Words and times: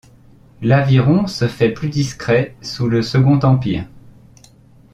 Laviron 0.63 1.27
se 1.27 1.47
fait 1.47 1.69
plus 1.69 1.89
discret 1.89 2.55
sous 2.59 2.89
le 2.89 3.03
Second 3.03 3.37
Empire. 3.41 3.85